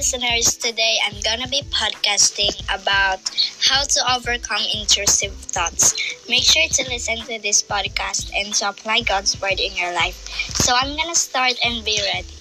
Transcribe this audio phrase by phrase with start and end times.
[0.00, 0.56] listeners.
[0.56, 3.20] Today I'm gonna be podcasting about
[3.68, 5.92] how to overcome intrusive thoughts.
[6.26, 10.16] Make sure to listen to this podcast and to apply God's word in your life.
[10.56, 12.39] So I'm gonna start and be ready.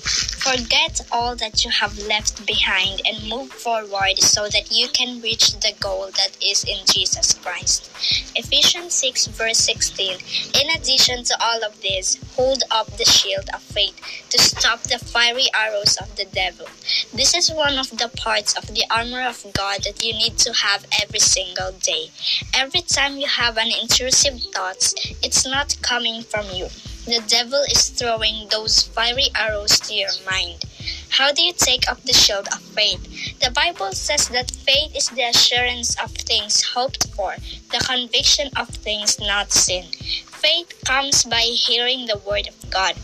[0.00, 5.52] Forget all that you have left behind and move forward so that you can reach
[5.60, 7.90] the goal that is in Jesus Christ.
[8.34, 10.18] Ephesians 6, verse 16.
[10.60, 14.98] In addition to all of this, hold up the shield of faith to stop the
[14.98, 16.66] fiery arrows of the devil.
[17.12, 20.52] This is one of the parts of the armor of God that you need to
[20.52, 22.10] have every single day.
[22.54, 26.68] Every time you have an intrusive thoughts, it's not coming from you.
[27.06, 30.64] The devil is throwing those fiery arrows to your mind.
[31.08, 33.40] How do you take up the shield of faith?
[33.40, 37.34] The Bible says that faith is the assurance of things hoped for,
[37.72, 39.84] the conviction of things not seen.
[40.26, 42.94] Faith comes by hearing the word of God.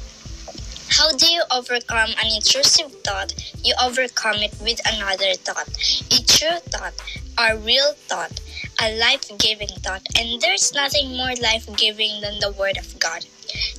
[0.89, 3.35] How do you overcome an intrusive thought?
[3.63, 5.69] You overcome it with another thought,
[6.11, 6.95] a true thought,
[7.39, 8.41] a real thought,
[8.81, 13.27] a life giving thought, and there's nothing more life giving than the Word of God.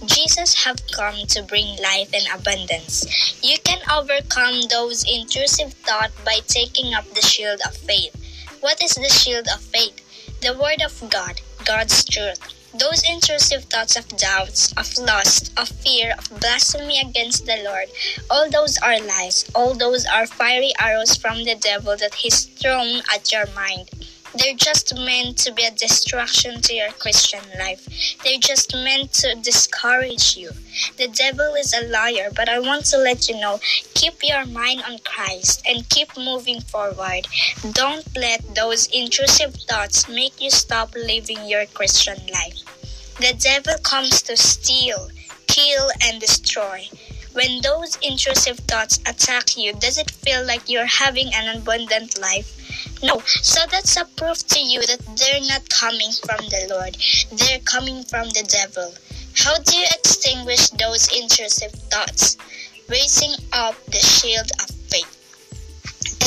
[0.06, 3.06] Jesus have come to bring life and abundance.
[3.44, 8.16] You can overcome those intrusive thoughts by taking up the shield of faith.
[8.62, 10.04] What is the shield of faith?
[10.42, 12.57] The Word of God, God's truth.
[12.74, 17.88] Those intrusive thoughts of doubts, of lust, of fear, of blasphemy against the Lord,
[18.30, 19.50] all those are lies.
[19.56, 23.90] All those are fiery arrows from the devil that he's thrown at your mind.
[24.38, 27.88] They're just meant to be a distraction to your Christian life.
[28.24, 30.52] They're just meant to discourage you.
[30.98, 33.60] The devil is a liar, but I want to let you know
[33.94, 37.28] keep your mind on Christ and keep moving forward.
[37.72, 42.60] Don't let those intrusive thoughts make you stop living your Christian life.
[43.20, 45.10] The devil comes to steal,
[45.48, 46.88] kill, and destroy.
[47.34, 52.57] When those intrusive thoughts attack you, does it feel like you're having an abundant life?
[53.04, 53.20] No.
[53.26, 56.98] So that's a proof to you that they're not coming from the Lord.
[57.40, 58.94] They're coming from the devil.
[59.36, 62.38] How do you extinguish those intrusive thoughts?
[62.90, 64.77] Raising up the shield of.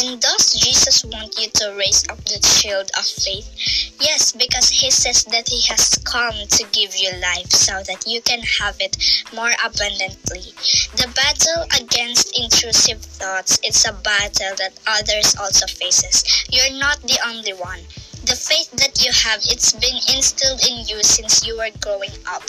[0.02, 3.92] And does Jesus want you to raise up the shield of faith?
[4.00, 8.22] Yes, because he says that he has come to give you life so that you
[8.22, 8.96] can have it
[9.34, 10.56] more abundantly.
[10.96, 16.24] The battle against intrusive thoughts is a battle that others also faces.
[16.50, 17.80] You're not the only one
[18.30, 22.44] the faith that you have it's been instilled in you since you were growing up.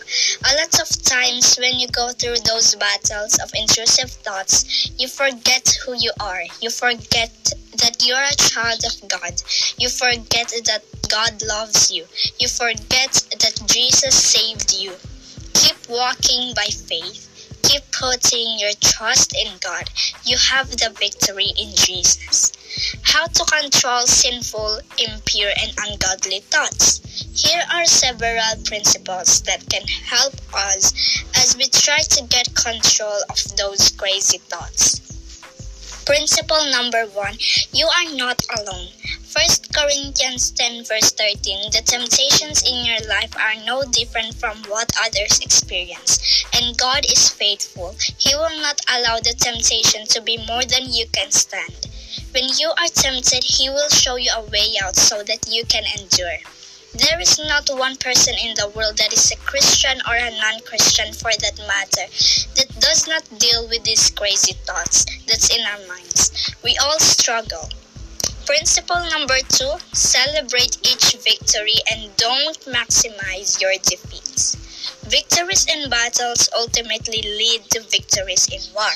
[0.45, 5.65] A lot of times when you go through those battles of intrusive thoughts you forget
[5.83, 6.43] who you are.
[6.61, 7.33] You forget
[7.81, 9.41] that you're a child of god.
[9.79, 12.05] You forget that god loves you.
[12.37, 14.93] You forget that jesus saved you.
[15.55, 17.25] Keep walking by faith.
[17.63, 19.89] Keep putting your trust in God,
[20.25, 22.50] you have the victory in Jesus.
[23.21, 27.05] How to control sinful, impure, and ungodly thoughts.
[27.37, 30.91] Here are several principles that can help us
[31.35, 35.01] as we try to get control of those crazy thoughts.
[36.03, 37.37] Principle number one
[37.71, 38.87] You are not alone.
[39.37, 44.91] 1 Corinthians 10 verse 13 The temptations in your life are no different from what
[44.99, 47.93] others experience, and God is faithful.
[48.17, 51.90] He will not allow the temptation to be more than you can stand.
[52.33, 55.83] When you are tempted, He will show you a way out so that you can
[55.99, 56.39] endure.
[56.93, 60.61] There is not one person in the world that is a Christian or a non
[60.61, 62.07] Christian for that matter
[62.55, 66.31] that does not deal with these crazy thoughts that's in our minds.
[66.63, 67.67] We all struggle.
[68.45, 74.55] Principle number two celebrate each victory and don't maximize your defeats.
[75.03, 78.91] Victories in battles ultimately lead to victories in war.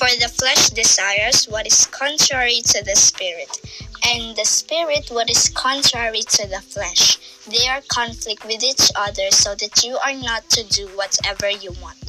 [0.00, 3.60] For the flesh desires what is contrary to the spirit,
[4.08, 7.18] and the spirit what is contrary to the flesh.
[7.44, 11.72] They are conflict with each other so that you are not to do whatever you
[11.82, 12.00] want.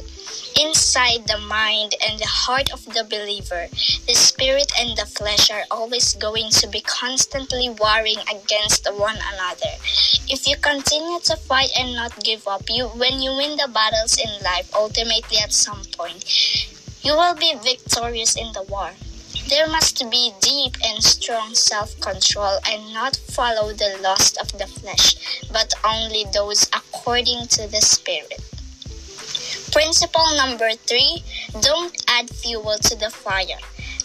[0.58, 3.68] Inside the mind and the heart of the believer,
[4.08, 9.76] the spirit and the flesh are always going to be constantly warring against one another.
[10.32, 14.16] If you continue to fight and not give up, you when you win the battles
[14.16, 16.24] in life, ultimately at some point,
[17.02, 18.90] you will be victorious in the war.
[19.48, 24.66] There must be deep and strong self control and not follow the lust of the
[24.66, 28.40] flesh, but only those according to the Spirit.
[29.72, 31.24] Principle number three
[31.60, 33.58] don't add fuel to the fire.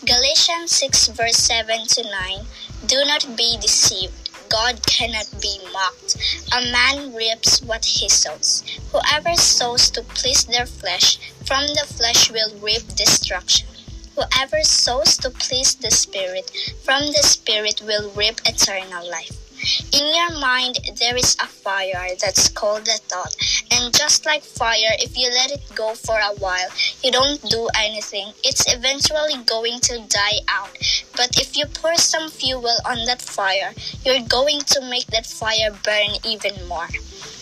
[0.05, 2.45] Galatians 6, verse 7 to 9
[2.85, 4.26] Do not be deceived.
[4.49, 6.17] God cannot be mocked.
[6.55, 8.63] A man reaps what he sows.
[8.91, 13.67] Whoever sows to please their flesh, from the flesh will reap destruction.
[14.15, 16.51] Whoever sows to please the Spirit,
[16.83, 19.46] from the Spirit will reap eternal life.
[19.91, 23.35] In your mind, there is a fire that's called the thought.
[23.71, 26.69] And just like fire, if you let it go for a while,
[27.03, 30.71] you don't do anything, it's eventually going to die out.
[31.15, 33.73] But if you pour some fuel on that fire,
[34.05, 36.87] you're going to make that fire burn even more.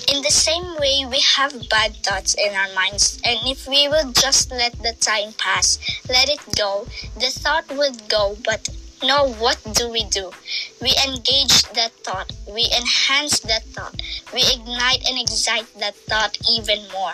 [0.08, 4.12] In the same way, we have bad thoughts in our minds, and if we will
[4.12, 6.86] just let the time pass, let it go,
[7.16, 8.70] the thought would go, but
[9.04, 10.32] now, what do we do?
[10.82, 14.02] We engage that thought, we enhance that thought,
[14.34, 17.14] we ignite and excite that thought even more.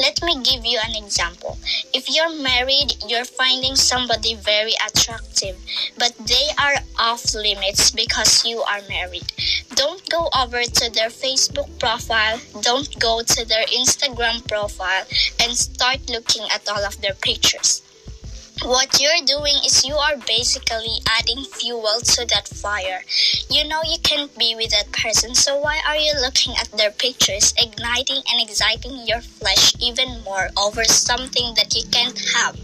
[0.00, 1.56] Let me give you an example.
[1.92, 5.56] If you're married, you're finding somebody very attractive,
[5.98, 9.32] but they are off limits because you are married.
[9.74, 15.04] Don't go over to their Facebook profile, don't go to their Instagram profile,
[15.40, 17.82] and start looking at all of their pictures
[18.62, 23.02] what you're doing is you are basically adding fuel to that fire.
[23.50, 26.90] You know you can't be with that person, so why are you looking at their
[26.90, 32.56] pictures, igniting and exciting your flesh even more over something that you can't have?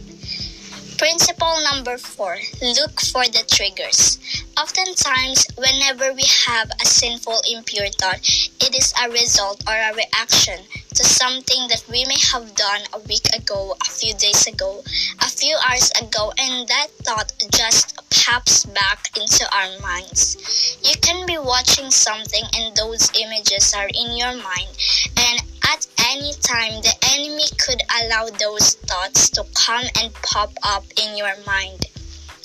[0.97, 4.19] Principle number four look for the triggers.
[4.61, 8.21] Oftentimes, whenever we have a sinful, impure thought,
[8.61, 10.61] it is a result or a reaction
[10.95, 14.83] to something that we may have done a week ago, a few days ago,
[15.21, 20.37] a few hours ago, and that thought just pops back into our minds.
[20.85, 24.77] You can be watching something and those images are in your mind,
[25.17, 25.41] and
[25.73, 31.17] at any time the enemy could allow those thoughts to come and pop up in
[31.17, 31.87] your mind.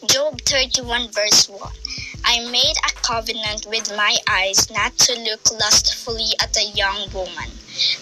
[0.08, 1.60] Job 31 verse 1
[2.28, 7.52] I made a covenant with my eyes not to look lustfully at a young woman.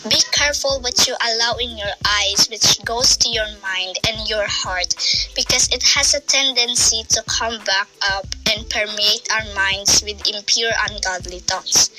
[0.07, 4.47] Be careful what you allow in your eyes, which goes to your mind and your
[4.47, 4.95] heart,
[5.35, 10.71] because it has a tendency to come back up and permeate our minds with impure,
[10.89, 11.89] ungodly thoughts.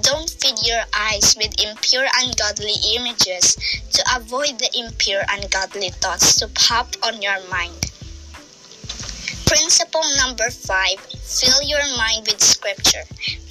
[0.00, 3.56] Don't feed your eyes with impure, ungodly images
[3.92, 7.83] to avoid the impure, ungodly thoughts to pop on your mind.
[9.54, 13.04] Principle number five fill your mind with scripture,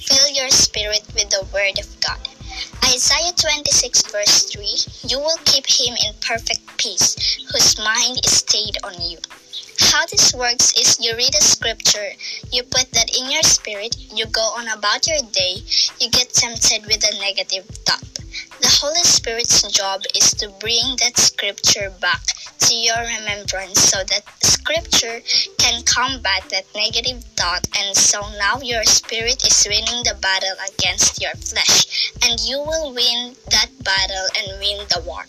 [0.04, 2.20] fill your spirit with the word of God.
[2.84, 7.16] Isaiah 26, verse 3 You will keep him in perfect peace,
[7.50, 9.16] whose mind is stayed on you.
[9.80, 12.10] How this works is you read a scripture,
[12.52, 15.56] you put that in your spirit, you go on about your day,
[16.00, 18.04] you get tempted with a negative thought.
[18.64, 22.24] The Holy Spirit's job is to bring that scripture back
[22.60, 25.20] to your remembrance so that scripture
[25.58, 31.20] can combat that negative thought and so now your spirit is winning the battle against
[31.20, 35.26] your flesh and you will win that battle and win the war.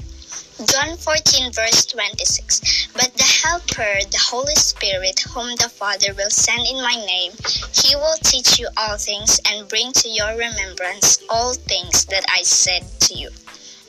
[0.64, 6.66] John 14 verse 26 But the Helper, the Holy Spirit, whom the Father will send
[6.66, 7.34] in my name,
[7.74, 12.44] he will teach you all things and bring to your remembrance all things that I
[12.44, 13.30] said to you.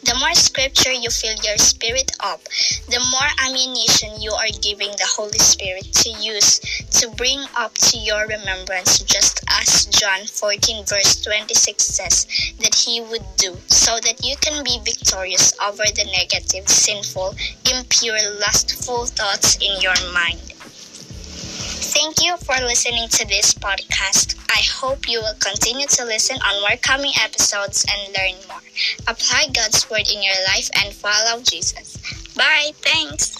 [0.07, 2.41] The more scripture you fill your spirit up,
[2.87, 6.61] the more ammunition you are giving the Holy Spirit to use
[7.01, 12.27] to bring up to your remembrance, just as John 14, verse 26 says
[12.61, 17.35] that He would do, so that you can be victorious over the negative, sinful,
[17.75, 20.56] impure, lustful thoughts in your mind.
[21.87, 24.35] Thank you for listening to this podcast.
[24.51, 28.61] I hope you will continue to listen on more coming episodes and learn more.
[29.07, 31.97] Apply God's Word in your life and follow Jesus.
[32.35, 32.73] Bye.
[32.83, 33.39] Thanks.